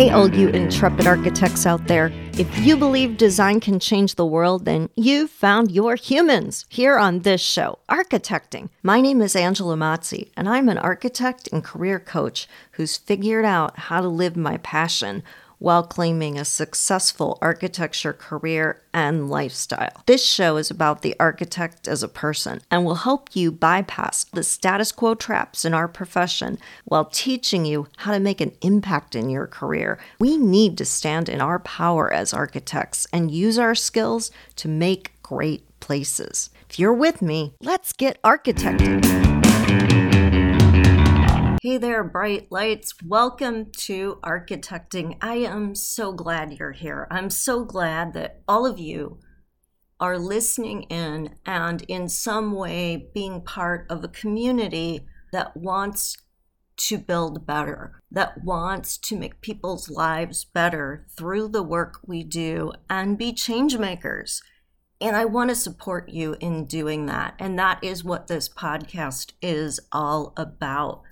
Hey, 0.00 0.08
all 0.08 0.34
you 0.34 0.48
intrepid 0.48 1.06
architects 1.06 1.66
out 1.66 1.86
there, 1.86 2.10
if 2.32 2.48
you 2.60 2.74
believe 2.78 3.18
design 3.18 3.60
can 3.60 3.78
change 3.78 4.14
the 4.14 4.24
world, 4.24 4.64
then 4.64 4.88
you've 4.96 5.28
found 5.28 5.70
your 5.70 5.94
humans 5.94 6.64
here 6.70 6.96
on 6.96 7.18
this 7.18 7.42
show, 7.42 7.80
Architecting. 7.86 8.70
My 8.82 9.02
name 9.02 9.20
is 9.20 9.36
Angela 9.36 9.76
Mazzi, 9.76 10.30
and 10.38 10.48
I'm 10.48 10.70
an 10.70 10.78
architect 10.78 11.50
and 11.52 11.62
career 11.62 12.00
coach 12.00 12.48
who's 12.70 12.96
figured 12.96 13.44
out 13.44 13.78
how 13.78 14.00
to 14.00 14.08
live 14.08 14.38
my 14.38 14.56
passion 14.56 15.22
while 15.60 15.84
claiming 15.84 16.36
a 16.36 16.44
successful 16.44 17.38
architecture 17.40 18.12
career 18.12 18.82
and 18.92 19.30
lifestyle. 19.30 20.02
This 20.06 20.26
show 20.26 20.56
is 20.56 20.70
about 20.70 21.02
the 21.02 21.14
architect 21.20 21.86
as 21.86 22.02
a 22.02 22.08
person 22.08 22.60
and 22.70 22.84
will 22.84 22.96
help 22.96 23.36
you 23.36 23.52
bypass 23.52 24.24
the 24.24 24.42
status 24.42 24.90
quo 24.90 25.14
traps 25.14 25.64
in 25.64 25.72
our 25.72 25.86
profession 25.86 26.58
while 26.84 27.04
teaching 27.04 27.64
you 27.64 27.86
how 27.98 28.12
to 28.12 28.18
make 28.18 28.40
an 28.40 28.52
impact 28.62 29.14
in 29.14 29.30
your 29.30 29.46
career. 29.46 30.00
We 30.18 30.36
need 30.36 30.76
to 30.78 30.84
stand 30.84 31.28
in 31.28 31.40
our 31.40 31.60
power 31.60 32.12
as 32.12 32.34
architects 32.34 33.06
and 33.12 33.30
use 33.30 33.58
our 33.58 33.76
skills 33.76 34.32
to 34.56 34.66
make 34.66 35.12
great 35.22 35.62
places. 35.78 36.50
If 36.68 36.78
you're 36.78 36.94
with 36.94 37.20
me, 37.20 37.54
let's 37.60 37.92
get 37.92 38.20
architecting. 38.22 39.29
Hey 41.62 41.76
there, 41.76 42.02
bright 42.02 42.50
lights. 42.50 42.94
Welcome 43.04 43.70
to 43.72 44.18
Architecting. 44.22 45.18
I 45.20 45.34
am 45.34 45.74
so 45.74 46.10
glad 46.10 46.54
you're 46.54 46.72
here. 46.72 47.06
I'm 47.10 47.28
so 47.28 47.66
glad 47.66 48.14
that 48.14 48.40
all 48.48 48.64
of 48.64 48.78
you 48.78 49.18
are 50.00 50.16
listening 50.16 50.84
in 50.84 51.34
and 51.44 51.82
in 51.82 52.08
some 52.08 52.52
way 52.52 53.10
being 53.12 53.42
part 53.42 53.84
of 53.90 54.02
a 54.02 54.08
community 54.08 55.04
that 55.34 55.54
wants 55.54 56.16
to 56.78 56.96
build 56.96 57.46
better, 57.46 58.00
that 58.10 58.42
wants 58.42 58.96
to 58.96 59.18
make 59.18 59.42
people's 59.42 59.90
lives 59.90 60.46
better 60.46 61.06
through 61.14 61.48
the 61.48 61.62
work 61.62 62.00
we 62.06 62.24
do 62.24 62.72
and 62.88 63.18
be 63.18 63.34
change 63.34 63.76
makers. 63.76 64.42
And 64.98 65.14
I 65.14 65.26
want 65.26 65.50
to 65.50 65.54
support 65.54 66.08
you 66.08 66.36
in 66.40 66.64
doing 66.64 67.04
that. 67.04 67.34
And 67.38 67.58
that 67.58 67.84
is 67.84 68.02
what 68.02 68.28
this 68.28 68.48
podcast 68.48 69.32
is 69.42 69.78
all 69.92 70.32
about. 70.38 71.02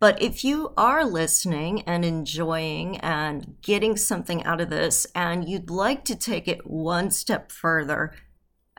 But 0.00 0.20
if 0.20 0.44
you 0.44 0.72
are 0.76 1.04
listening 1.04 1.82
and 1.82 2.04
enjoying 2.04 2.98
and 2.98 3.56
getting 3.62 3.96
something 3.96 4.44
out 4.44 4.60
of 4.60 4.70
this, 4.70 5.06
and 5.14 5.48
you'd 5.48 5.70
like 5.70 6.04
to 6.04 6.16
take 6.16 6.48
it 6.48 6.66
one 6.66 7.10
step 7.10 7.50
further 7.50 8.12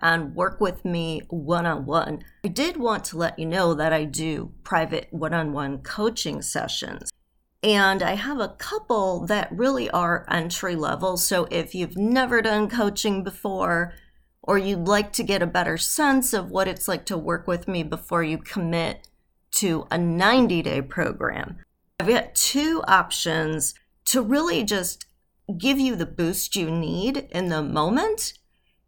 and 0.01 0.35
work 0.35 0.59
with 0.59 0.83
me 0.83 1.21
one 1.29 1.65
on 1.65 1.85
one, 1.85 2.23
I 2.43 2.49
did 2.49 2.77
want 2.77 3.05
to 3.05 3.17
let 3.17 3.39
you 3.39 3.45
know 3.45 3.73
that 3.73 3.93
I 3.93 4.03
do 4.03 4.51
private 4.63 5.07
one 5.11 5.33
on 5.33 5.53
one 5.53 5.79
coaching 5.79 6.41
sessions. 6.41 7.11
And 7.63 8.03
I 8.03 8.13
have 8.13 8.39
a 8.39 8.49
couple 8.49 9.25
that 9.25 9.51
really 9.51 9.89
are 9.89 10.27
entry 10.29 10.75
level. 10.75 11.17
So 11.17 11.47
if 11.49 11.73
you've 11.73 11.97
never 11.97 12.41
done 12.41 12.69
coaching 12.69 13.23
before, 13.23 13.93
or 14.43 14.59
you'd 14.59 14.87
like 14.87 15.11
to 15.13 15.23
get 15.23 15.41
a 15.41 15.47
better 15.47 15.77
sense 15.77 16.33
of 16.33 16.51
what 16.51 16.67
it's 16.67 16.87
like 16.87 17.05
to 17.05 17.17
work 17.17 17.47
with 17.47 17.67
me 17.67 17.81
before 17.81 18.23
you 18.23 18.37
commit 18.37 19.07
to 19.55 19.87
a 19.91 19.97
90 19.97 20.61
day 20.61 20.81
program. 20.81 21.57
I've 21.99 22.07
got 22.07 22.35
two 22.35 22.83
options 22.87 23.73
to 24.05 24.21
really 24.21 24.63
just 24.63 25.05
give 25.57 25.79
you 25.79 25.95
the 25.95 26.05
boost 26.05 26.55
you 26.55 26.69
need 26.69 27.27
in 27.31 27.49
the 27.49 27.61
moment 27.61 28.33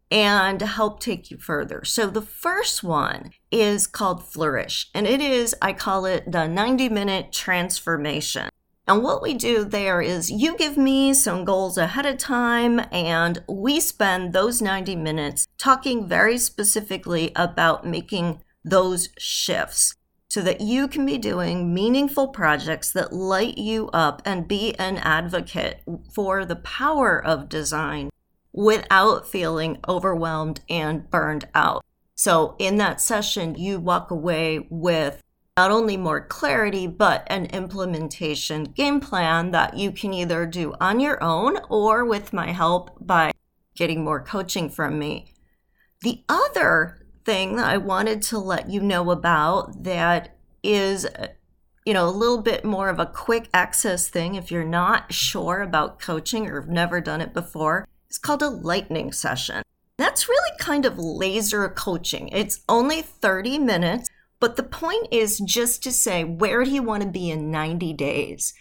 and 0.09 0.61
help 0.61 0.99
take 0.99 1.29
you 1.29 1.37
further. 1.37 1.83
So 1.83 2.07
the 2.07 2.21
first 2.21 2.83
one 2.83 3.31
is 3.51 3.87
called 3.87 4.25
Flourish, 4.25 4.89
and 4.93 5.05
it 5.05 5.21
is, 5.21 5.55
I 5.61 5.73
call 5.73 6.05
it 6.05 6.31
the 6.31 6.47
90 6.47 6.89
minute 6.89 7.31
transformation. 7.31 8.49
And 8.87 9.03
what 9.03 9.21
we 9.21 9.33
do 9.33 9.65
there 9.65 10.01
is 10.01 10.31
you 10.31 10.55
give 10.55 10.77
me 10.77 11.13
some 11.13 11.43
goals 11.43 11.77
ahead 11.77 12.05
of 12.05 12.17
time, 12.17 12.81
and 12.89 13.43
we 13.49 13.81
spend 13.81 14.31
those 14.31 14.61
90 14.61 14.95
minutes 14.95 15.47
talking 15.57 16.07
very 16.07 16.37
specifically 16.37 17.33
about 17.35 17.85
making 17.85 18.41
those 18.63 19.09
shifts 19.17 19.96
so 20.37 20.43
that 20.43 20.61
you 20.61 20.87
can 20.87 21.03
be 21.03 21.17
doing 21.17 21.73
meaningful 21.73 22.27
projects 22.27 22.91
that 22.91 23.11
light 23.11 23.57
you 23.57 23.89
up 23.91 24.21
and 24.23 24.47
be 24.47 24.75
an 24.75 24.95
advocate 24.97 25.81
for 26.13 26.45
the 26.45 26.57
power 26.57 27.19
of 27.25 27.49
design 27.49 28.11
without 28.53 29.27
feeling 29.27 29.79
overwhelmed 29.89 30.59
and 30.69 31.09
burned 31.09 31.47
out. 31.55 31.83
So, 32.13 32.55
in 32.59 32.77
that 32.77 33.01
session, 33.01 33.55
you 33.55 33.79
walk 33.79 34.11
away 34.11 34.67
with 34.69 35.23
not 35.57 35.71
only 35.71 35.97
more 35.97 36.21
clarity, 36.21 36.85
but 36.85 37.25
an 37.31 37.47
implementation 37.47 38.65
game 38.65 38.99
plan 38.99 39.49
that 39.49 39.75
you 39.75 39.91
can 39.91 40.13
either 40.13 40.45
do 40.45 40.75
on 40.79 40.99
your 40.99 41.17
own 41.23 41.57
or 41.67 42.05
with 42.05 42.31
my 42.31 42.51
help 42.51 42.95
by 43.01 43.31
getting 43.75 44.03
more 44.03 44.21
coaching 44.21 44.69
from 44.69 44.99
me. 44.99 45.33
The 46.01 46.23
other 46.29 47.06
thing 47.27 47.57
that 47.57 47.67
I 47.67 47.75
wanted 47.75 48.21
to 48.23 48.39
let 48.39 48.69
you 48.69 48.79
know 48.79 49.11
about 49.11 49.83
that 49.83 50.37
is 50.63 51.05
uh, 51.05 51.27
you 51.85 51.93
know, 51.93 52.05
a 52.05 52.11
little 52.11 52.41
bit 52.41 52.65
more 52.65 52.89
of 52.89 52.99
a 52.99 53.05
quick 53.05 53.47
access 53.53 54.09
thing 54.09 54.35
if 54.35 54.51
you're 54.51 54.65
not 54.65 55.13
sure 55.13 55.61
about 55.61 55.99
coaching 55.99 56.45
or 56.47 56.59
have 56.59 56.69
never 56.69 56.99
done 56.99 57.21
it 57.21 57.33
before. 57.33 57.87
It's 58.09 58.17
called 58.17 58.41
a 58.41 58.49
lightning 58.49 59.13
session. 59.13 59.63
That's 59.97 60.27
really 60.27 60.57
kind 60.59 60.85
of 60.85 60.99
laser 60.99 61.69
coaching. 61.69 62.27
It's 62.33 62.61
only 62.67 63.01
30 63.01 63.59
minutes, 63.59 64.09
but 64.41 64.57
the 64.57 64.63
point 64.63 65.07
is 65.11 65.39
just 65.39 65.81
to 65.83 65.91
say, 65.93 66.25
where 66.25 66.65
do 66.65 66.71
you 66.71 66.83
want 66.83 67.03
to 67.03 67.09
be 67.09 67.29
in 67.29 67.51
90 67.51 67.93
days? 67.93 68.53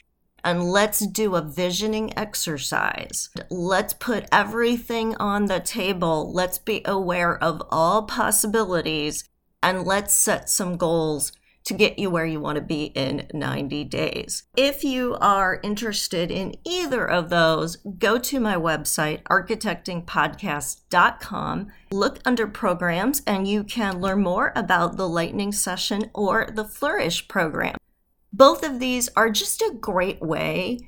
And 0.46 0.70
let's 0.70 1.04
do 1.08 1.34
a 1.34 1.42
visioning 1.42 2.16
exercise. 2.16 3.28
Let's 3.50 3.92
put 3.92 4.26
everything 4.30 5.16
on 5.16 5.46
the 5.46 5.58
table. 5.58 6.32
Let's 6.32 6.56
be 6.56 6.82
aware 6.84 7.36
of 7.42 7.60
all 7.68 8.04
possibilities 8.04 9.28
and 9.60 9.82
let's 9.82 10.14
set 10.14 10.48
some 10.48 10.76
goals 10.76 11.32
to 11.64 11.74
get 11.74 11.98
you 11.98 12.10
where 12.10 12.24
you 12.24 12.38
want 12.38 12.54
to 12.54 12.62
be 12.62 12.92
in 12.94 13.26
90 13.34 13.82
days. 13.84 14.44
If 14.56 14.84
you 14.84 15.16
are 15.20 15.58
interested 15.64 16.30
in 16.30 16.54
either 16.64 17.04
of 17.04 17.28
those, 17.28 17.78
go 17.98 18.16
to 18.18 18.38
my 18.38 18.54
website, 18.54 19.24
architectingpodcast.com, 19.24 21.66
look 21.90 22.20
under 22.24 22.46
programs, 22.46 23.20
and 23.26 23.48
you 23.48 23.64
can 23.64 24.00
learn 24.00 24.22
more 24.22 24.52
about 24.54 24.96
the 24.96 25.08
Lightning 25.08 25.50
Session 25.50 26.08
or 26.14 26.46
the 26.54 26.64
Flourish 26.64 27.26
program. 27.26 27.74
Both 28.32 28.62
of 28.62 28.80
these 28.80 29.08
are 29.16 29.30
just 29.30 29.62
a 29.62 29.76
great 29.80 30.20
way 30.20 30.80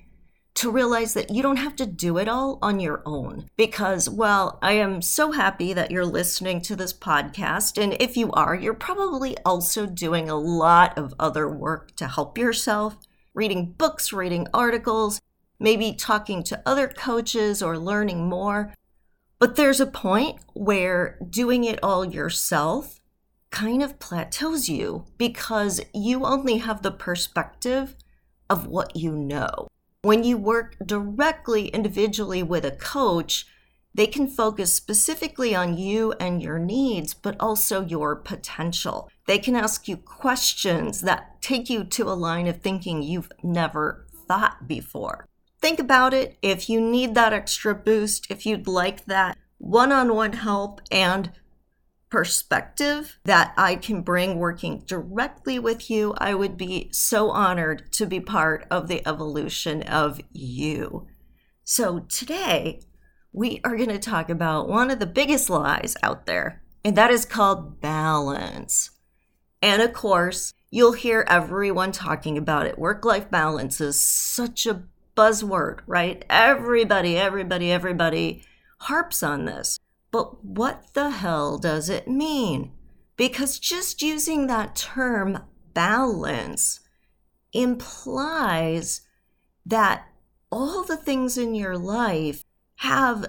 to 0.58 0.72
realize 0.72 1.14
that 1.14 1.30
you 1.30 1.40
don't 1.40 1.58
have 1.58 1.76
to 1.76 1.86
do 1.86 2.18
it 2.18 2.26
all 2.28 2.58
on 2.62 2.80
your 2.80 3.00
own. 3.06 3.46
Because, 3.56 4.08
well, 4.08 4.58
I 4.60 4.72
am 4.72 5.00
so 5.02 5.30
happy 5.30 5.72
that 5.72 5.92
you're 5.92 6.04
listening 6.04 6.60
to 6.62 6.74
this 6.74 6.92
podcast. 6.92 7.80
And 7.80 7.96
if 8.00 8.16
you 8.16 8.32
are, 8.32 8.56
you're 8.56 8.74
probably 8.74 9.38
also 9.44 9.86
doing 9.86 10.28
a 10.28 10.34
lot 10.34 10.98
of 10.98 11.14
other 11.16 11.48
work 11.48 11.94
to 11.96 12.08
help 12.08 12.36
yourself, 12.36 12.96
reading 13.34 13.74
books, 13.78 14.12
reading 14.12 14.48
articles, 14.52 15.20
maybe 15.60 15.92
talking 15.92 16.42
to 16.42 16.60
other 16.66 16.88
coaches 16.88 17.62
or 17.62 17.78
learning 17.78 18.28
more. 18.28 18.74
But 19.38 19.54
there's 19.54 19.80
a 19.80 19.86
point 19.86 20.40
where 20.54 21.20
doing 21.30 21.62
it 21.62 21.78
all 21.84 22.04
yourself 22.04 22.97
kind 23.50 23.82
of 23.82 23.98
plateaus 23.98 24.68
you 24.68 25.04
because 25.16 25.80
you 25.94 26.24
only 26.24 26.58
have 26.58 26.82
the 26.82 26.90
perspective 26.90 27.96
of 28.50 28.66
what 28.66 28.96
you 28.96 29.12
know. 29.12 29.68
When 30.02 30.24
you 30.24 30.36
work 30.36 30.76
directly 30.84 31.68
individually 31.68 32.42
with 32.42 32.64
a 32.64 32.70
coach, 32.70 33.46
they 33.94 34.06
can 34.06 34.28
focus 34.28 34.72
specifically 34.72 35.54
on 35.54 35.76
you 35.76 36.12
and 36.20 36.42
your 36.42 36.58
needs, 36.58 37.14
but 37.14 37.36
also 37.40 37.84
your 37.84 38.14
potential. 38.14 39.10
They 39.26 39.38
can 39.38 39.56
ask 39.56 39.88
you 39.88 39.96
questions 39.96 41.00
that 41.00 41.42
take 41.42 41.68
you 41.68 41.84
to 41.84 42.04
a 42.04 42.14
line 42.14 42.46
of 42.46 42.60
thinking 42.60 43.02
you've 43.02 43.32
never 43.42 44.06
thought 44.28 44.68
before. 44.68 45.26
Think 45.60 45.80
about 45.80 46.14
it. 46.14 46.38
If 46.42 46.68
you 46.68 46.80
need 46.80 47.14
that 47.14 47.32
extra 47.32 47.74
boost, 47.74 48.30
if 48.30 48.46
you'd 48.46 48.68
like 48.68 49.06
that 49.06 49.36
one 49.58 49.90
on 49.90 50.14
one 50.14 50.34
help 50.34 50.80
and 50.90 51.32
perspective 52.10 53.18
that 53.24 53.52
I 53.56 53.76
can 53.76 54.02
bring 54.02 54.38
working 54.38 54.82
directly 54.86 55.58
with 55.58 55.90
you, 55.90 56.14
I 56.18 56.34
would 56.34 56.56
be 56.56 56.88
so 56.92 57.30
honored 57.30 57.92
to 57.92 58.06
be 58.06 58.20
part 58.20 58.66
of 58.70 58.88
the 58.88 59.06
evolution 59.06 59.82
of 59.82 60.20
you. 60.32 61.06
So 61.64 62.00
today, 62.08 62.80
we 63.32 63.60
are 63.62 63.76
going 63.76 63.90
to 63.90 63.98
talk 63.98 64.30
about 64.30 64.68
one 64.68 64.90
of 64.90 64.98
the 64.98 65.06
biggest 65.06 65.50
lies 65.50 65.96
out 66.02 66.26
there, 66.26 66.62
and 66.84 66.96
that 66.96 67.10
is 67.10 67.24
called 67.24 67.80
balance. 67.80 68.90
And 69.60 69.82
of 69.82 69.92
course, 69.92 70.54
you'll 70.70 70.92
hear 70.92 71.24
everyone 71.28 71.92
talking 71.92 72.38
about 72.38 72.66
it. 72.66 72.78
Work 72.78 73.04
life 73.04 73.30
balance 73.30 73.80
is 73.80 74.00
such 74.00 74.66
a 74.66 74.84
buzzword, 75.16 75.80
right? 75.86 76.24
Everybody, 76.30 77.16
everybody, 77.16 77.70
everybody 77.70 78.44
harps 78.80 79.22
on 79.22 79.44
this. 79.44 79.78
But 80.10 80.44
what 80.44 80.94
the 80.94 81.10
hell 81.10 81.58
does 81.58 81.88
it 81.88 82.08
mean? 82.08 82.72
Because 83.16 83.58
just 83.58 84.00
using 84.00 84.46
that 84.46 84.76
term 84.76 85.44
balance 85.74 86.80
implies 87.52 89.02
that 89.66 90.06
all 90.50 90.84
the 90.84 90.96
things 90.96 91.36
in 91.36 91.54
your 91.54 91.76
life 91.76 92.44
have 92.76 93.26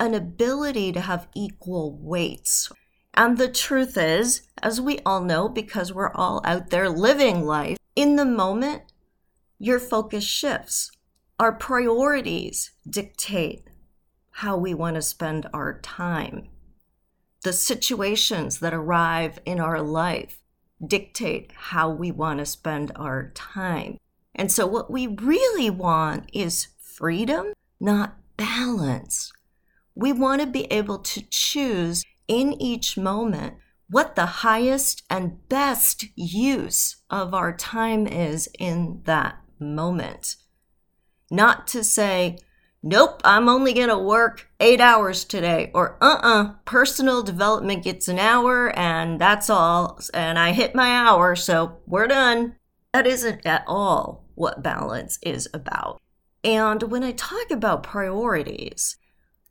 an 0.00 0.14
ability 0.14 0.92
to 0.92 1.00
have 1.00 1.28
equal 1.34 1.98
weights. 2.00 2.70
And 3.14 3.38
the 3.38 3.48
truth 3.48 3.96
is, 3.96 4.42
as 4.62 4.80
we 4.80 5.00
all 5.04 5.22
know, 5.22 5.48
because 5.48 5.92
we're 5.92 6.12
all 6.12 6.40
out 6.44 6.70
there 6.70 6.88
living 6.88 7.44
life, 7.44 7.78
in 7.96 8.16
the 8.16 8.24
moment, 8.24 8.82
your 9.58 9.80
focus 9.80 10.24
shifts. 10.24 10.92
Our 11.40 11.52
priorities 11.52 12.72
dictate 12.88 13.64
how 14.38 14.56
we 14.56 14.72
want 14.72 14.94
to 14.94 15.02
spend 15.02 15.48
our 15.52 15.80
time. 15.80 16.46
The 17.42 17.52
situations 17.52 18.60
that 18.60 18.72
arrive 18.72 19.40
in 19.44 19.58
our 19.58 19.82
life 19.82 20.44
dictate 20.86 21.50
how 21.56 21.90
we 21.90 22.12
want 22.12 22.38
to 22.38 22.46
spend 22.46 22.92
our 22.94 23.32
time. 23.34 23.98
And 24.36 24.52
so, 24.52 24.64
what 24.64 24.92
we 24.92 25.08
really 25.08 25.70
want 25.70 26.30
is 26.32 26.68
freedom, 26.78 27.52
not 27.80 28.16
balance. 28.36 29.32
We 29.96 30.12
want 30.12 30.40
to 30.40 30.46
be 30.46 30.66
able 30.72 31.00
to 31.00 31.20
choose 31.28 32.04
in 32.28 32.52
each 32.62 32.96
moment 32.96 33.54
what 33.90 34.14
the 34.14 34.26
highest 34.46 35.02
and 35.10 35.48
best 35.48 36.04
use 36.14 37.02
of 37.10 37.34
our 37.34 37.56
time 37.56 38.06
is 38.06 38.48
in 38.56 39.00
that 39.04 39.40
moment. 39.58 40.36
Not 41.28 41.66
to 41.68 41.82
say, 41.82 42.38
nope, 42.82 43.20
I'm 43.24 43.48
only 43.48 43.72
going 43.72 43.88
to 43.88 43.98
work 43.98 44.48
eight 44.60 44.80
hours 44.80 45.24
today, 45.24 45.70
or 45.74 45.96
uh 46.00 46.18
uh-uh, 46.22 46.42
uh, 46.42 46.52
personal 46.64 47.22
development 47.22 47.84
gets 47.84 48.08
an 48.08 48.18
hour 48.18 48.76
and 48.76 49.20
that's 49.20 49.50
all, 49.50 50.00
and 50.14 50.38
I 50.38 50.52
hit 50.52 50.74
my 50.74 50.90
hour, 50.90 51.36
so 51.36 51.78
we're 51.86 52.08
done. 52.08 52.56
That 52.92 53.06
isn't 53.06 53.44
at 53.44 53.64
all 53.66 54.24
what 54.34 54.62
balance 54.62 55.18
is 55.22 55.48
about. 55.52 56.00
And 56.44 56.84
when 56.84 57.04
I 57.04 57.12
talk 57.12 57.50
about 57.50 57.82
priorities, 57.82 58.96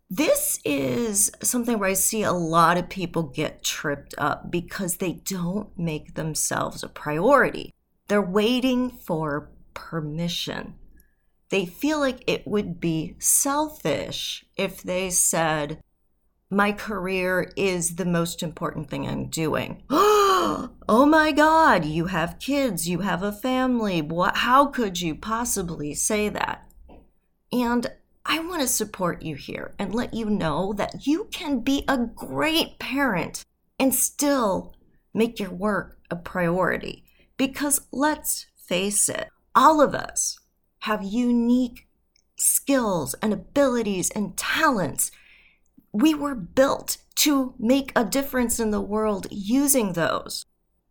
this 0.10 0.60
is 0.64 1.32
something 1.44 1.78
where 1.80 1.90
I 1.90 1.94
see 1.94 2.24
a 2.24 2.32
lot 2.32 2.78
of 2.78 2.90
people 2.90 3.24
get 3.24 3.64
tripped 3.64 4.16
up 4.18 4.50
because 4.50 4.98
they 4.98 5.14
don't 5.14 5.78
make 5.78 6.14
themselves 6.14 6.82
a 6.82 6.88
priority. 6.88 7.74
They're 8.08 8.22
waiting 8.22 8.90
for 8.90 9.52
permission. 9.74 10.76
They 11.50 11.66
feel 11.66 12.00
like 12.00 12.24
it 12.28 12.46
would 12.46 12.80
be 12.80 13.16
selfish 13.20 14.46
if 14.58 14.84
they 14.84 15.10
said, 15.10 15.82
My 16.50 16.74
career 16.74 17.52
is 17.56 17.96
the 17.96 18.06
most 18.06 18.44
important 18.44 18.90
thing 18.90 19.08
I'm 19.08 19.28
doing. 19.28 19.84
oh 19.90 21.06
my 21.10 21.32
God, 21.32 21.86
you 21.86 22.08
have 22.08 22.40
kids, 22.40 22.90
you 22.90 23.00
have 23.00 23.24
a 23.24 23.32
family. 23.32 24.02
What, 24.02 24.38
how 24.38 24.66
could 24.66 25.00
you 25.00 25.16
possibly 25.16 25.94
say 25.94 26.28
that? 26.30 26.70
And 27.52 27.88
I 28.26 28.40
want 28.40 28.62
to 28.62 28.68
support 28.68 29.22
you 29.22 29.36
here 29.36 29.74
and 29.80 29.96
let 29.96 30.14
you 30.14 30.30
know 30.30 30.74
that 30.74 31.08
you 31.08 31.30
can 31.32 31.62
be 31.62 31.86
a 31.88 31.98
great 31.98 32.78
parent 32.78 33.46
and 33.80 33.96
still 33.96 34.76
make 35.14 35.40
your 35.40 35.52
work 35.52 35.98
a 36.12 36.18
priority. 36.18 37.06
Because 37.38 37.88
let's 37.94 38.48
face 38.58 39.08
it, 39.08 39.30
all 39.56 39.80
of 39.80 39.96
us 39.96 40.40
have 40.80 41.04
unique 41.04 41.88
skills 42.38 43.16
and 43.22 43.34
abilities 43.34 44.10
and 44.12 44.38
talents. 44.38 45.12
We 45.92 46.14
were 46.14 46.36
built 46.36 46.98
to 47.16 47.56
make 47.58 47.92
a 47.96 48.06
difference 48.06 48.60
in 48.60 48.72
the 48.72 48.82
world 48.82 49.28
using 49.32 49.94
those. 49.94 50.46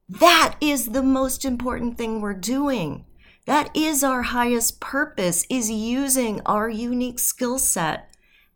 That 0.09 0.56
is 0.61 0.87
the 0.87 1.03
most 1.03 1.44
important 1.44 1.99
thing 1.99 2.21
we're 2.21 2.35
doing. 2.35 3.06
That 3.47 3.75
is 3.77 4.03
our 4.03 4.23
highest 4.23 4.81
purpose 4.81 5.47
is 5.49 5.71
using 5.71 6.41
our 6.44 6.69
unique 6.69 7.21
skill 7.21 7.59
set 7.59 8.11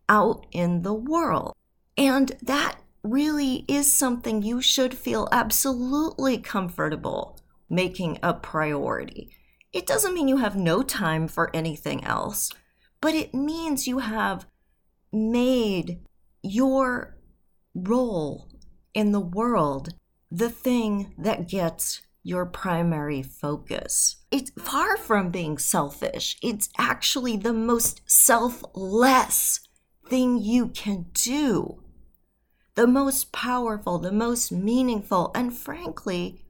out 0.09 0.45
in 0.51 0.81
the 0.81 0.93
world. 0.93 1.53
And 1.97 2.31
that 2.41 2.77
really 3.03 3.65
is 3.67 3.91
something 3.91 4.41
you 4.41 4.61
should 4.61 4.93
feel 4.93 5.27
absolutely 5.31 6.37
comfortable 6.37 7.39
making 7.69 8.19
a 8.21 8.33
priority. 8.33 9.33
It 9.73 9.87
doesn't 9.87 10.13
mean 10.13 10.27
you 10.27 10.37
have 10.37 10.55
no 10.55 10.83
time 10.83 11.27
for 11.27 11.55
anything 11.55 12.03
else, 12.03 12.49
but 12.99 13.15
it 13.15 13.33
means 13.33 13.87
you 13.87 13.99
have 13.99 14.45
made 15.13 16.01
your 16.43 17.17
role 17.73 18.49
in 18.93 19.11
the 19.13 19.19
world 19.19 19.93
the 20.29 20.49
thing 20.49 21.13
that 21.17 21.47
gets 21.47 22.01
your 22.23 22.45
primary 22.45 23.23
focus. 23.23 24.17
It's 24.29 24.51
far 24.51 24.97
from 24.97 25.31
being 25.31 25.57
selfish. 25.57 26.37
It's 26.41 26.69
actually 26.77 27.37
the 27.37 27.53
most 27.53 28.01
selfless 28.05 29.61
thing 30.07 30.37
you 30.37 30.67
can 30.67 31.07
do. 31.13 31.81
The 32.75 32.87
most 32.87 33.31
powerful, 33.31 33.99
the 33.99 34.11
most 34.11 34.51
meaningful, 34.51 35.31
and 35.33 35.57
frankly, 35.57 36.45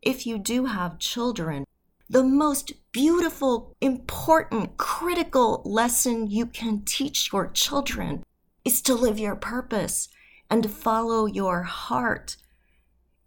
if 0.00 0.26
you 0.26 0.38
do 0.38 0.66
have 0.66 0.98
children, 0.98 1.64
the 2.10 2.24
most 2.24 2.72
beautiful, 2.90 3.76
important, 3.80 4.76
critical 4.76 5.62
lesson 5.64 6.28
you 6.28 6.44
can 6.44 6.82
teach 6.84 7.32
your 7.32 7.46
children 7.46 8.24
is 8.64 8.82
to 8.82 8.94
live 8.94 9.18
your 9.18 9.36
purpose 9.36 10.08
and 10.50 10.62
to 10.64 10.68
follow 10.68 11.26
your 11.26 11.62
heart 11.62 12.36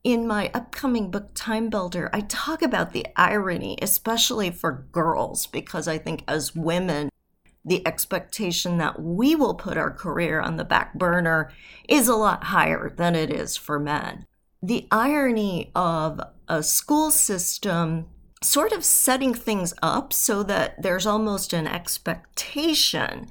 in 0.03 0.27
my 0.27 0.51
upcoming 0.53 1.09
book, 1.09 1.29
Time 1.33 1.69
Builder, 1.69 2.09
I 2.11 2.21
talk 2.21 2.61
about 2.61 2.91
the 2.91 3.07
irony, 3.15 3.77
especially 3.81 4.51
for 4.51 4.85
girls, 4.91 5.47
because 5.47 5.87
I 5.87 5.97
think 5.97 6.23
as 6.27 6.55
women, 6.55 7.09
the 7.63 7.85
expectation 7.87 8.77
that 8.79 9.01
we 9.01 9.33
will 9.35 9.53
put 9.53 9.77
our 9.77 9.91
career 9.91 10.41
on 10.41 10.57
the 10.57 10.65
back 10.65 10.93
burner 10.93 11.53
is 11.87 12.09
a 12.09 12.15
lot 12.15 12.45
higher 12.45 12.89
than 12.89 13.15
it 13.15 13.29
is 13.29 13.55
for 13.55 13.79
men. 13.79 14.25
The 14.61 14.87
irony 14.91 15.71
of 15.73 16.19
a 16.49 16.61
school 16.61 17.09
system 17.09 18.07
sort 18.43 18.71
of 18.71 18.83
setting 18.83 19.33
things 19.33 19.73
up 19.81 20.13
so 20.13 20.43
that 20.43 20.81
there's 20.81 21.05
almost 21.05 21.53
an 21.53 21.67
expectation 21.67 23.27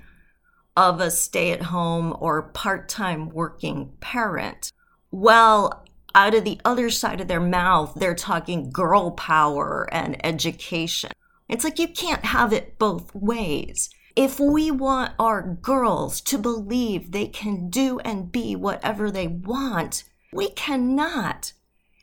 of 0.76 1.00
a 1.00 1.10
stay 1.10 1.52
at 1.52 1.62
home 1.64 2.16
or 2.18 2.42
part 2.42 2.88
time 2.88 3.28
working 3.28 3.92
parent. 4.00 4.72
Well, 5.10 5.84
out 6.14 6.34
of 6.34 6.44
the 6.44 6.60
other 6.64 6.90
side 6.90 7.20
of 7.20 7.28
their 7.28 7.40
mouth, 7.40 7.94
they're 7.96 8.14
talking 8.14 8.70
girl 8.70 9.12
power 9.12 9.88
and 9.92 10.24
education. 10.24 11.10
It's 11.48 11.64
like 11.64 11.78
you 11.78 11.88
can't 11.88 12.24
have 12.24 12.52
it 12.52 12.78
both 12.78 13.14
ways. 13.14 13.90
If 14.14 14.38
we 14.38 14.70
want 14.70 15.12
our 15.18 15.42
girls 15.42 16.20
to 16.22 16.38
believe 16.38 17.12
they 17.12 17.26
can 17.26 17.70
do 17.70 17.98
and 18.00 18.30
be 18.30 18.54
whatever 18.54 19.10
they 19.10 19.26
want, 19.26 20.04
we 20.32 20.50
cannot, 20.50 21.52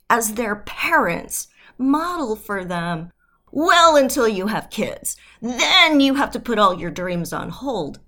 as 0.10 0.33
their 0.33 0.55
parents, 0.55 1.48
model 1.79 2.36
for 2.36 2.63
them 2.63 3.12
well 3.51 3.95
until 3.95 4.27
you 4.27 4.48
have 4.48 4.69
kids. 4.69 5.15
Then 5.41 6.00
you 6.00 6.15
have 6.15 6.31
to 6.31 6.39
put 6.39 6.59
all 6.59 6.79
your 6.79 6.91
dreams 6.91 7.33
on 7.33 7.50
hold. 7.50 8.00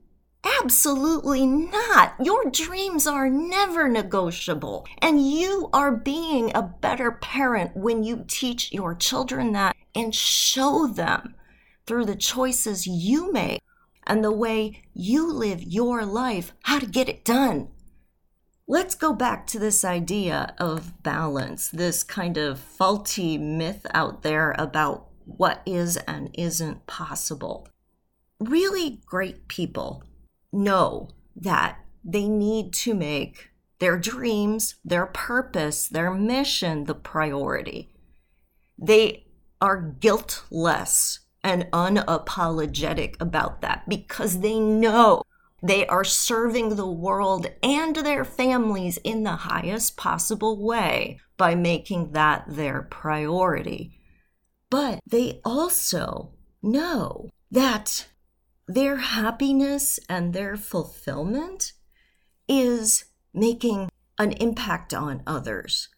Absolutely 0.62 1.46
not. 1.46 2.16
Your 2.20 2.50
dreams 2.50 3.06
are 3.06 3.30
never 3.30 3.88
negotiable. 3.88 4.88
And 5.00 5.28
you 5.28 5.70
are 5.72 5.92
being 5.92 6.51
a 6.54 6.62
better 6.62 7.12
parent 7.12 7.75
when 7.75 8.04
you 8.04 8.25
teach 8.28 8.72
your 8.72 8.96
children 8.96 9.51
that 9.54 9.75
and 9.94 10.16
show 10.16 10.88
them 10.88 11.36
through 11.86 12.06
the 12.06 12.16
choices 12.16 12.88
you 12.88 13.32
make 13.32 13.62
and 14.08 14.24
the 14.24 14.32
way 14.32 14.82
you 14.94 15.32
live 15.32 15.62
your 15.62 16.06
life 16.06 16.54
how 16.63 16.80
to 16.80 16.86
get 16.86 17.10
it 17.10 17.24
done. 17.24 17.70
Let's 18.72 18.96
go 18.96 19.12
back 19.12 19.48
to 19.48 19.60
this 19.60 19.84
idea 19.84 20.56
of 20.58 21.04
balance, 21.04 21.68
this 21.68 22.04
kind 22.04 22.38
of 22.38 22.58
faulty 22.58 23.38
myth 23.38 23.86
out 23.94 24.22
there 24.22 24.56
about 24.58 25.10
what 25.25 25.62
is 25.66 25.98
and 25.98 26.30
isn't 26.36 26.88
possible. 26.88 27.68
Really 28.40 29.01
great 29.06 29.50
people 29.50 30.06
know 30.54 31.10
that 31.36 31.80
they 32.01 32.30
need 32.30 32.72
to 32.75 32.94
make 32.94 33.50
their 33.80 33.98
dreams, 33.98 34.75
their 34.86 35.08
purpose, 35.08 35.90
their 35.90 36.10
mission 36.10 36.86
the 36.86 36.96
priority. 36.96 37.94
They 38.78 39.25
are 39.60 39.82
guiltless 39.82 41.20
and 41.44 41.68
unapologetic 41.74 43.20
about 43.20 43.60
that 43.60 43.90
because 43.90 44.40
they 44.40 44.62
know 44.62 45.24
they 45.62 45.86
are 45.88 46.03
serving 46.03 46.75
the 46.75 46.89
world 46.89 47.48
and 47.62 47.96
their 47.96 48.25
families 48.25 48.98
in 49.03 49.24
the 49.24 49.36
highest 49.36 49.98
possible 49.98 50.63
way 50.63 51.20
by 51.38 51.56
making 51.56 52.12
that 52.13 52.46
their 52.48 52.82
priority. 52.82 54.00
But 54.70 55.00
they 55.06 55.41
also 55.44 56.34
know 56.62 57.30
that 57.51 58.08
their 58.68 58.98
happiness 58.98 60.00
and 60.08 60.34
their 60.34 60.56
fulfillment 60.56 61.74
is 62.48 63.06
making 63.34 63.89
an 64.18 64.32
impact 64.34 64.94
on 64.94 65.24
others 65.25 65.89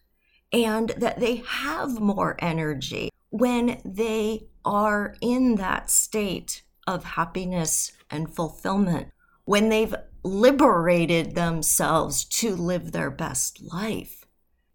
and 0.52 0.90
that 0.90 1.20
they 1.20 1.36
have 1.46 2.00
more 2.00 2.36
energy 2.38 3.10
when 3.30 3.80
they 3.84 4.46
are 4.64 5.14
in 5.20 5.56
that 5.56 5.90
state 5.90 6.62
of 6.86 7.04
happiness 7.04 7.92
and 8.10 8.34
fulfillment, 8.34 9.08
when 9.44 9.68
they've 9.68 9.94
liberated 10.22 11.34
themselves 11.34 12.24
to 12.24 12.56
live 12.56 12.92
their 12.92 13.10
best 13.10 13.60
life. 13.62 14.24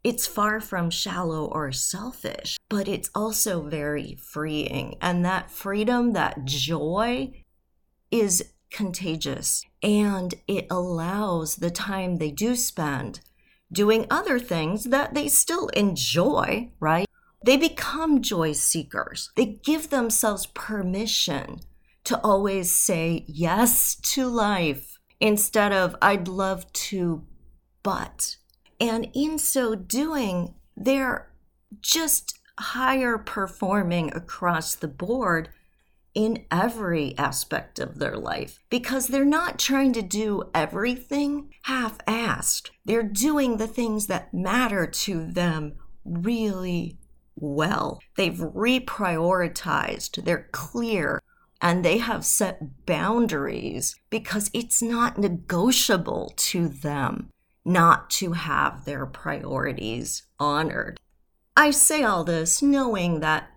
It's 0.04 0.28
far 0.28 0.62
from 0.62 0.90
shallow 0.90 1.46
or 1.46 1.72
selfish, 1.72 2.58
but 2.70 2.88
it's 2.88 3.10
also 3.14 3.64
very 3.64 4.16
freeing. 4.16 4.96
And 5.02 5.26
that 5.26 5.52
freedom, 5.52 6.14
that 6.14 6.46
joy 6.46 7.44
is 8.12 8.54
contagious 8.72 9.66
and 9.82 10.36
it 10.48 10.68
allows 10.70 11.58
the 11.58 11.72
time 11.72 12.18
they 12.18 12.32
do 12.32 12.56
spend 12.56 13.20
doing 13.72 14.06
other 14.10 14.40
things 14.40 14.86
that 14.86 15.14
they 15.14 15.28
still 15.28 15.68
enjoy, 15.70 16.72
right? 16.80 17.08
They 17.46 17.58
become 17.58 18.22
joy 18.22 18.54
seekers. 18.54 19.32
They 19.36 19.60
give 19.64 19.90
themselves 19.90 20.46
permission 20.48 21.60
to 22.10 22.20
always 22.22 22.76
say 22.76 23.24
yes 23.28 23.94
to 23.94 24.28
life 24.28 24.98
instead 25.20 25.72
of 25.72 25.96
I'd 26.02 26.28
love 26.28 26.72
to, 26.74 27.24
but. 27.84 28.38
And 28.80 29.10
in 29.14 29.38
so 29.38 29.76
doing, 29.76 30.56
they're 30.76 31.32
just 31.82 32.40
higher 32.58 33.20
performing 33.20 34.12
across 34.16 34.74
the 34.74 34.88
board 34.88 35.50
in 36.16 36.48
every 36.50 37.16
aspect 37.16 37.78
of 37.78 38.00
their 38.00 38.18
life 38.18 38.58
because 38.72 39.10
they're 39.10 39.24
not 39.24 39.60
trying 39.60 39.94
to 39.94 40.02
do 40.02 40.50
everything 40.56 41.54
half 41.66 42.00
assed. 42.08 42.72
They're 42.86 43.04
doing 43.04 43.58
the 43.58 43.68
things 43.68 44.08
that 44.08 44.34
matter 44.34 44.88
to 44.88 45.32
them 45.32 45.76
really 46.04 46.98
well. 47.36 48.00
They've 48.18 48.34
reprioritized, 48.34 50.24
they're 50.26 50.50
clear, 50.52 51.19
and 51.62 51.84
they 51.84 51.98
have 51.98 52.26
set 52.26 52.86
boundaries 52.86 53.96
because 54.10 54.50
it's 54.54 54.82
not 54.82 55.18
negotiable 55.18 56.34
to 56.38 56.68
them 56.68 57.30
not 57.66 58.10
to 58.10 58.34
have 58.34 58.86
their 58.86 59.06
priorities 59.06 60.24
honored. 60.40 61.00
I 61.56 61.72
say 61.72 62.04
all 62.04 62.24
this 62.24 62.62
knowing 62.62 63.20
that 63.20 63.50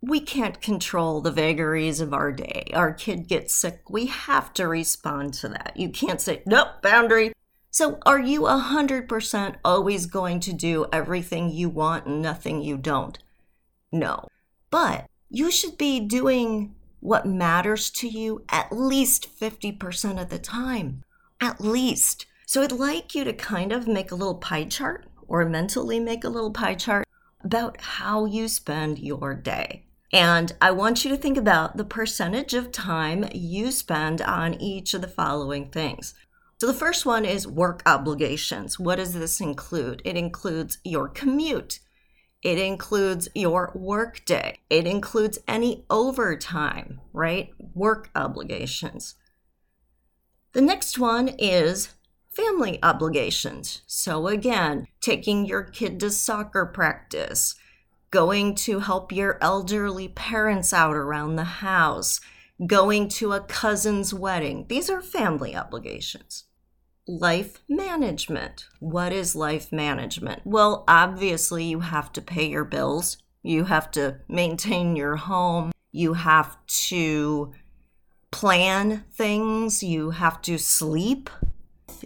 we 0.00 0.20
can't 0.20 0.60
control 0.60 1.20
the 1.20 1.30
vagaries 1.30 2.00
of 2.00 2.14
our 2.14 2.32
day. 2.32 2.66
Our 2.72 2.92
kid 2.92 3.28
gets 3.28 3.54
sick, 3.54 3.82
we 3.90 4.06
have 4.06 4.52
to 4.54 4.66
respond 4.66 5.34
to 5.34 5.48
that. 5.48 5.72
You 5.76 5.90
can't 5.90 6.20
say, 6.20 6.42
nope, 6.46 6.82
boundary. 6.82 7.32
So, 7.70 7.98
are 8.06 8.18
you 8.18 8.42
100% 8.42 9.56
always 9.64 10.06
going 10.06 10.40
to 10.40 10.52
do 10.52 10.86
everything 10.92 11.50
you 11.50 11.68
want 11.68 12.06
and 12.06 12.22
nothing 12.22 12.62
you 12.62 12.76
don't? 12.76 13.18
No. 13.92 14.26
But 14.70 15.06
you 15.28 15.50
should 15.50 15.76
be 15.76 16.00
doing 16.00 16.74
what 17.00 17.26
matters 17.26 17.90
to 17.90 18.08
you 18.08 18.44
at 18.48 18.72
least 18.72 19.28
50% 19.38 20.20
of 20.20 20.28
the 20.28 20.38
time. 20.38 21.04
At 21.40 21.60
least. 21.60 22.26
So, 22.46 22.62
I'd 22.62 22.72
like 22.72 23.14
you 23.14 23.24
to 23.24 23.32
kind 23.32 23.72
of 23.72 23.86
make 23.86 24.10
a 24.10 24.14
little 24.14 24.36
pie 24.36 24.64
chart 24.64 25.06
or 25.26 25.44
mentally 25.44 26.00
make 26.00 26.24
a 26.24 26.28
little 26.28 26.50
pie 26.50 26.74
chart 26.74 27.06
about 27.44 27.80
how 27.80 28.24
you 28.24 28.48
spend 28.48 28.98
your 28.98 29.34
day. 29.34 29.84
And 30.12 30.52
I 30.60 30.70
want 30.70 31.04
you 31.04 31.10
to 31.10 31.16
think 31.16 31.36
about 31.36 31.76
the 31.76 31.84
percentage 31.84 32.54
of 32.54 32.72
time 32.72 33.28
you 33.32 33.70
spend 33.70 34.22
on 34.22 34.54
each 34.54 34.94
of 34.94 35.02
the 35.02 35.08
following 35.08 35.68
things. 35.70 36.14
So, 36.56 36.66
the 36.66 36.74
first 36.74 37.06
one 37.06 37.24
is 37.24 37.46
work 37.46 37.82
obligations. 37.86 38.80
What 38.80 38.96
does 38.96 39.12
this 39.12 39.40
include? 39.40 40.02
It 40.04 40.16
includes 40.16 40.78
your 40.82 41.08
commute, 41.08 41.78
it 42.42 42.58
includes 42.58 43.28
your 43.34 43.72
work 43.74 44.24
day, 44.24 44.60
it 44.70 44.86
includes 44.86 45.38
any 45.48 45.84
overtime, 45.90 47.00
right? 47.12 47.50
Work 47.74 48.10
obligations. 48.14 49.16
The 50.52 50.60
next 50.60 50.98
one 50.98 51.28
is 51.38 51.90
family 52.30 52.78
obligations. 52.82 53.82
So, 53.86 54.28
again, 54.28 54.86
taking 55.00 55.46
your 55.46 55.64
kid 55.64 55.98
to 56.00 56.10
soccer 56.10 56.64
practice, 56.66 57.56
going 58.10 58.54
to 58.54 58.78
help 58.78 59.12
your 59.12 59.38
elderly 59.40 60.08
parents 60.08 60.72
out 60.72 60.96
around 60.96 61.36
the 61.36 61.44
house, 61.44 62.20
going 62.66 63.08
to 63.08 63.32
a 63.32 63.40
cousin's 63.40 64.14
wedding. 64.14 64.66
These 64.68 64.88
are 64.88 65.02
family 65.02 65.54
obligations. 65.54 66.44
Life 67.10 67.62
management. 67.70 68.66
What 68.80 69.14
is 69.14 69.34
life 69.34 69.72
management? 69.72 70.42
Well, 70.44 70.84
obviously, 70.86 71.64
you 71.64 71.80
have 71.80 72.12
to 72.12 72.20
pay 72.20 72.46
your 72.46 72.64
bills, 72.64 73.16
you 73.42 73.64
have 73.64 73.90
to 73.92 74.18
maintain 74.28 74.94
your 74.94 75.16
home, 75.16 75.72
you 75.90 76.12
have 76.12 76.58
to 76.66 77.54
plan 78.30 79.04
things, 79.10 79.82
you 79.82 80.10
have 80.10 80.42
to 80.42 80.58
sleep, 80.58 81.30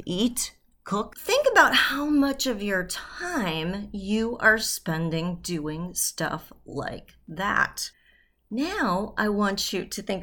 eat, 0.07 0.55
cook. 0.85 1.19
Think 1.19 1.49
about 1.51 1.75
how 1.75 2.07
much 2.07 2.47
of 2.47 2.63
your 2.63 2.87
time 2.87 3.89
you 3.93 4.37
are 4.39 4.59
spending 4.59 5.41
doing 5.43 5.95
stuff 5.95 6.53
like 6.65 7.17
that. 7.27 7.91
Now, 8.53 9.15
I 9.19 9.31
want 9.31 9.73
you 9.73 9.85
to 9.85 10.01
think 10.01 10.23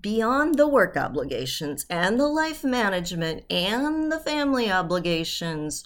beyond 0.00 0.56
the 0.56 0.68
work 0.68 0.96
obligations 0.96 1.86
and 1.88 2.18
the 2.18 2.26
life 2.26 2.64
management 2.64 3.44
and 3.50 4.10
the 4.10 4.20
family 4.20 4.70
obligations. 4.70 5.84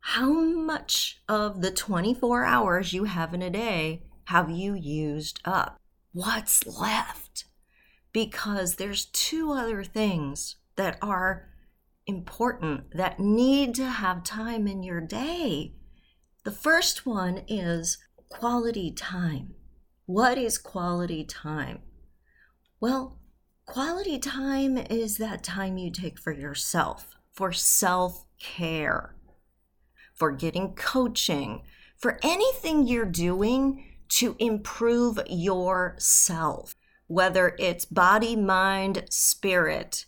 How 0.00 0.32
much 0.32 1.22
of 1.28 1.60
the 1.60 1.70
24 1.70 2.44
hours 2.44 2.92
you 2.92 3.04
have 3.04 3.34
in 3.34 3.42
a 3.42 3.50
day 3.50 4.02
have 4.24 4.50
you 4.50 4.74
used 4.74 5.40
up? 5.44 5.78
What's 6.12 6.66
left? 6.66 7.44
Because 8.12 8.76
there's 8.76 9.04
two 9.04 9.52
other 9.52 9.84
things 9.84 10.56
that 10.76 10.98
are 11.00 11.48
important 12.06 12.96
that 12.96 13.20
need 13.20 13.74
to 13.76 13.86
have 13.86 14.24
time 14.24 14.66
in 14.66 14.82
your 14.82 15.00
day. 15.00 15.74
The 16.44 16.50
first 16.50 17.06
one 17.06 17.42
is 17.46 17.98
quality 18.28 18.90
time. 18.90 19.54
What 20.06 20.38
is 20.38 20.58
quality 20.58 21.24
time? 21.24 21.82
Well, 22.80 23.19
quality 23.70 24.18
time 24.18 24.76
is 24.76 25.18
that 25.18 25.44
time 25.44 25.78
you 25.78 25.90
take 25.90 26.18
for 26.18 26.32
yourself, 26.32 27.16
for 27.32 27.52
self 27.52 28.26
care, 28.38 29.14
for 30.14 30.32
getting 30.32 30.74
coaching, 30.74 31.62
for 31.96 32.18
anything 32.22 32.86
you're 32.86 33.04
doing 33.04 33.84
to 34.08 34.36
improve 34.38 35.18
yourself, 35.28 36.74
whether 37.06 37.54
it's 37.58 37.84
body, 37.84 38.36
mind, 38.36 39.04
spirit 39.10 40.06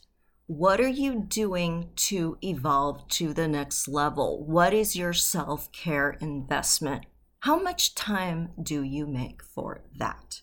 what 0.54 0.80
are 0.80 0.88
you 0.88 1.24
doing 1.26 1.90
to 1.96 2.36
evolve 2.42 3.08
to 3.08 3.32
the 3.32 3.48
next 3.48 3.88
level? 3.88 4.44
What 4.44 4.74
is 4.74 4.94
your 4.94 5.14
self 5.14 5.72
care 5.72 6.10
investment? 6.20 7.06
How 7.40 7.58
much 7.58 7.94
time 7.94 8.50
do 8.62 8.82
you 8.82 9.06
make 9.06 9.42
for 9.42 9.84
that? 9.98 10.42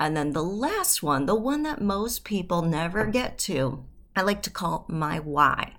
And 0.00 0.16
then 0.16 0.32
the 0.32 0.42
last 0.42 1.00
one, 1.00 1.26
the 1.26 1.36
one 1.36 1.62
that 1.62 1.80
most 1.80 2.24
people 2.24 2.62
never 2.62 3.06
get 3.06 3.38
to, 3.40 3.84
I 4.16 4.22
like 4.22 4.42
to 4.42 4.50
call 4.50 4.86
my 4.88 5.20
why. 5.20 5.74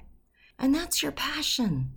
And 0.58 0.74
that's 0.74 1.04
your 1.04 1.12
passion. 1.12 1.92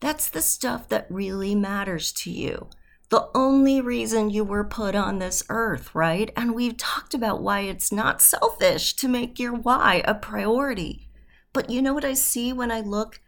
That's 0.00 0.28
the 0.28 0.42
stuff 0.42 0.90
that 0.90 1.06
really 1.08 1.54
matters 1.54 2.12
to 2.12 2.30
you 2.30 2.68
the 3.08 3.28
only 3.34 3.80
reason 3.80 4.30
you 4.30 4.42
were 4.42 4.64
put 4.64 4.94
on 4.94 5.18
this 5.18 5.44
earth, 5.48 5.94
right? 5.94 6.30
And 6.36 6.54
we've 6.54 6.76
talked 6.76 7.14
about 7.14 7.40
why 7.40 7.60
it's 7.60 7.92
not 7.92 8.20
selfish 8.20 8.94
to 8.94 9.08
make 9.08 9.38
your 9.38 9.54
why 9.54 10.02
a 10.04 10.14
priority. 10.14 11.08
But 11.52 11.70
you 11.70 11.80
know 11.80 11.94
what 11.94 12.04
I 12.04 12.14
see 12.14 12.52
when 12.52 12.72
I 12.72 12.80
look 12.80 13.20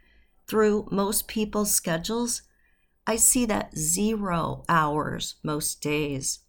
through 0.47 0.89
most 0.91 1.27
people's 1.27 1.73
schedules? 1.73 2.41
I 3.07 3.15
see 3.15 3.45
that 3.45 3.77
zero 3.77 4.63
hours 4.67 5.35
most 5.43 5.81
days 5.81 6.39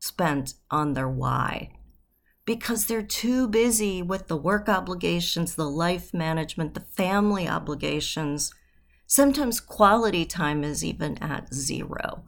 spent 0.00 0.54
on 0.70 0.94
their 0.94 1.08
why 1.08 1.70
because 2.48 2.86
they're 2.86 3.02
too 3.02 3.46
busy 3.46 4.00
with 4.00 4.26
the 4.26 4.36
work 4.36 4.70
obligations, 4.70 5.54
the 5.54 5.68
life 5.68 6.14
management, 6.14 6.72
the 6.72 6.80
family 6.80 7.46
obligations. 7.46 8.54
Sometimes 9.06 9.60
quality 9.60 10.24
time 10.24 10.64
is 10.64 10.82
even 10.82 11.18
at 11.18 11.52
zero. 11.52 12.24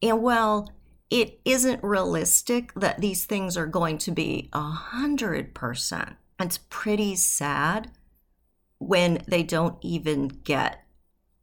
And 0.00 0.22
while 0.22 0.70
it 1.10 1.40
isn't 1.44 1.82
realistic 1.82 2.72
that 2.74 3.00
these 3.00 3.24
things 3.24 3.56
are 3.56 3.66
going 3.66 3.98
to 3.98 4.12
be 4.12 4.48
a 4.52 4.60
hundred 4.60 5.56
percent, 5.56 6.14
it's 6.38 6.60
pretty 6.70 7.16
sad 7.16 7.90
when 8.78 9.24
they 9.26 9.42
don't 9.42 9.76
even 9.82 10.28
get 10.28 10.84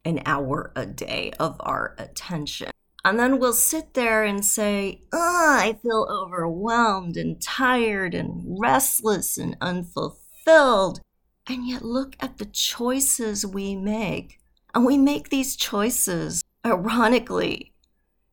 an 0.06 0.22
hour 0.26 0.72
a 0.74 0.86
day 0.86 1.34
of 1.38 1.58
our 1.60 1.96
attention. 1.98 2.72
And 3.06 3.20
then 3.20 3.38
we'll 3.38 3.54
sit 3.54 3.94
there 3.96 4.24
and 4.24 4.46
say, 4.46 5.02
I 5.12 5.78
feel 5.82 6.08
overwhelmed 6.10 7.18
and 7.18 7.42
tired 7.42 8.14
and 8.14 8.58
restless 8.60 9.38
and 9.38 9.58
unfulfilled. 9.60 11.02
And 11.48 11.68
yet, 11.68 11.84
look 11.84 12.16
at 12.22 12.38
the 12.38 12.46
choices 12.46 13.46
we 13.46 13.76
make. 13.76 14.40
And 14.74 14.86
we 14.86 14.98
make 14.98 15.30
these 15.30 15.58
choices, 15.58 16.44
ironically, 16.66 17.74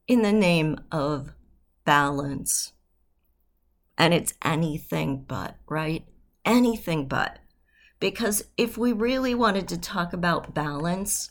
in 0.06 0.22
the 0.22 0.32
name 0.32 0.78
of 0.92 1.32
balance. 1.84 2.72
And 3.98 4.14
it's 4.14 4.34
anything 4.42 5.24
but, 5.26 5.56
right? 5.68 6.04
Anything 6.44 7.08
but. 7.08 7.40
Because 7.98 8.44
if 8.56 8.78
we 8.78 8.92
really 8.92 9.34
wanted 9.34 9.68
to 9.68 9.78
talk 9.78 10.12
about 10.12 10.54
balance, 10.54 11.30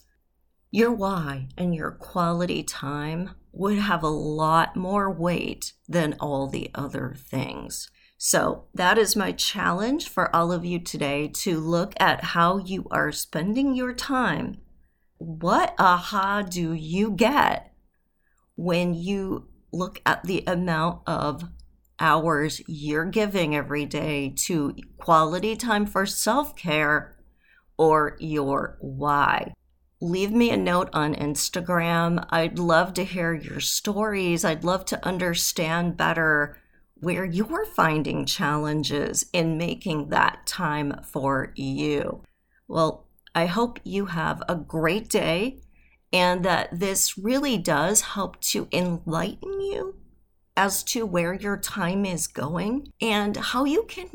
your 0.72 0.92
why 0.92 1.48
and 1.58 1.74
your 1.74 1.92
quality 1.92 2.64
time 2.64 3.32
would 3.52 3.78
have 3.78 4.04
a 4.04 4.08
lot 4.10 4.76
more 4.76 5.12
weight 5.12 5.74
than 5.88 6.16
all 6.20 6.48
the 6.48 6.70
other 6.76 7.16
things. 7.18 7.90
So, 8.18 8.66
that 8.74 8.98
is 8.98 9.16
my 9.16 9.32
challenge 9.32 10.10
for 10.10 10.36
all 10.36 10.52
of 10.52 10.66
you 10.66 10.80
today 10.80 11.30
to 11.36 11.60
look 11.60 11.94
at 12.00 12.24
how 12.24 12.58
you 12.58 12.86
are 12.92 13.12
spending 13.12 13.76
your 13.76 13.94
time. 13.94 14.58
What 15.18 15.74
aha 15.80 16.42
do 16.42 16.74
you 16.74 17.12
get 17.12 17.74
when 18.56 18.94
you 18.94 19.48
look 19.72 20.02
at 20.06 20.24
the 20.24 20.44
amount 20.46 21.02
of 21.08 21.46
hours 22.00 22.62
you're 22.68 23.06
giving 23.06 23.56
every 23.56 23.86
day 23.86 24.34
to 24.36 24.76
quality 24.98 25.56
time 25.56 25.86
for 25.86 26.06
self 26.06 26.56
care 26.56 27.16
or 27.78 28.18
your 28.20 28.78
why. 28.82 29.54
Leave 30.02 30.32
me 30.32 30.50
a 30.50 30.58
note 30.58 30.90
on 30.94 31.14
Instagram. 31.14 32.26
I'd 32.30 32.58
love 32.58 32.94
to 32.94 33.04
hear 33.04 33.34
your 33.34 33.60
stories. 33.60 34.46
I'd 34.46 34.64
love 34.64 34.86
to 34.86 35.06
understand 35.06 35.98
better 35.98 36.58
where 36.96 37.26
you're 37.26 37.66
finding 37.66 38.26
challenges 38.26 39.26
in 39.34 39.58
making 39.58 40.10
that 40.10 40.46
time 40.46 41.02
for 41.04 41.52
you. 41.56 42.24
Well, 42.68 43.08
I 43.36 43.46
hope 43.46 43.80
you 43.84 44.06
have 44.08 44.42
a 44.48 44.56
great 44.56 45.10
day 45.10 45.62
and 46.14 46.44
that 46.46 46.80
this 46.80 47.18
really 47.18 47.58
does 47.58 48.02
help 48.02 48.40
to 48.42 48.68
enlighten 48.72 49.60
you 49.60 49.96
as 50.56 50.82
to 50.84 51.06
where 51.06 51.34
your 51.34 51.58
time 51.58 52.06
is 52.06 52.28
going 52.28 52.92
and 53.02 53.36
how 53.36 53.66
you 53.66 53.84
can 53.84 54.10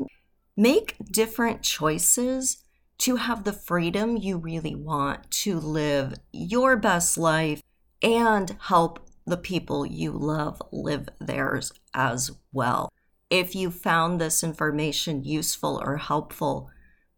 make 0.57 0.95
different 1.11 1.61
choices 1.61 2.64
to 2.99 3.17
have 3.17 3.43
the 3.43 3.53
freedom 3.53 4.17
you 4.17 4.37
really 4.37 4.75
want 4.75 5.29
to 5.29 5.59
live 5.59 6.15
your 6.31 6.77
best 6.77 7.17
life 7.17 7.61
and 8.01 8.57
help 8.61 8.99
the 9.25 9.37
people 9.37 9.85
you 9.85 10.11
love 10.11 10.61
live 10.71 11.09
theirs 11.19 11.71
as 11.93 12.31
well. 12.51 12.91
If 13.29 13.55
you 13.55 13.71
found 13.71 14.21
this 14.21 14.43
information 14.43 15.23
useful 15.23 15.81
or 15.83 15.97
helpful, 15.97 16.69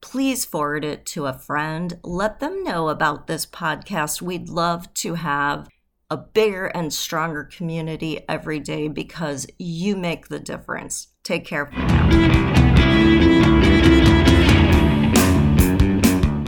please 0.01 0.45
forward 0.45 0.85
it 0.85 1.05
to 1.07 1.25
a 1.25 1.33
friend. 1.37 1.99
Let 2.03 2.39
them 2.39 2.63
know 2.63 2.89
about 2.89 3.27
this 3.27 3.45
podcast. 3.45 4.21
We'd 4.21 4.49
love 4.49 4.93
to 4.95 5.15
have 5.15 5.67
a 6.09 6.17
bigger 6.17 6.67
and 6.67 6.93
stronger 6.93 7.43
community 7.43 8.21
every 8.29 8.59
day 8.59 8.87
because 8.87 9.47
you 9.59 9.97
make 9.97 10.29
the 10.29 10.39
difference. 10.39 11.07
Take 11.23 11.45
care 11.45 11.65
for 11.65 11.79
now. 11.79 12.56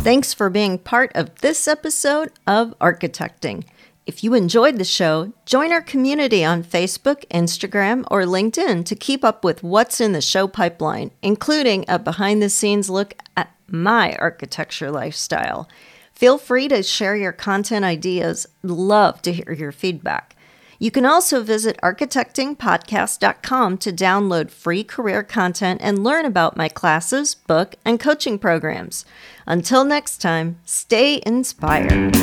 Thanks 0.10 0.34
for 0.34 0.50
being 0.50 0.80
part 0.80 1.12
of 1.14 1.36
this 1.42 1.68
episode 1.68 2.32
of 2.48 2.74
Architecting. 2.80 3.66
If 4.08 4.24
you 4.24 4.34
enjoyed 4.34 4.80
the 4.80 4.84
show, 4.84 5.34
join 5.46 5.72
our 5.72 5.84
community 5.84 6.44
on 6.44 6.64
Facebook, 6.64 7.24
Instagram, 7.28 8.06
or 8.10 8.24
LinkedIn 8.24 8.86
to 8.86 8.96
keep 8.96 9.24
up 9.24 9.44
with 9.44 9.62
what's 9.62 10.02
in 10.02 10.14
the 10.14 10.20
show 10.20 10.48
pipeline, 10.48 11.12
including 11.22 11.86
a 11.88 12.00
behind 12.00 12.42
the 12.42 12.50
scenes 12.50 12.90
look 12.90 13.14
at 13.38 13.56
my 13.68 14.16
architecture 14.16 14.90
lifestyle. 14.90 15.70
Feel 16.12 16.40
free 16.40 16.68
to 16.70 16.82
share 16.82 17.16
your 17.16 17.32
content 17.32 17.86
ideas. 17.86 18.48
Love 18.64 19.22
to 19.22 19.32
hear 19.32 19.54
your 19.54 19.72
feedback. 19.72 20.36
You 20.80 20.92
can 20.92 21.06
also 21.06 21.44
visit 21.44 21.78
architectingpodcast.com 21.84 23.78
to 23.80 23.92
download 23.92 24.50
free 24.50 24.86
career 24.86 25.24
content 25.24 25.82
and 25.84 26.04
learn 26.04 26.26
about 26.26 26.56
my 26.56 26.70
classes, 26.70 27.36
book, 27.36 27.76
and 27.84 28.00
coaching 28.00 28.40
programs. 28.40 29.04
Until 29.46 29.84
next 29.84 30.20
time, 30.20 30.58
stay 30.64 31.22
inspired. 31.26 32.16